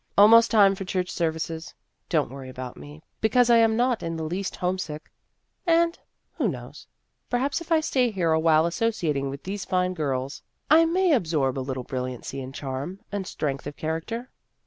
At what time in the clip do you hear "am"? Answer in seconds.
3.57-3.77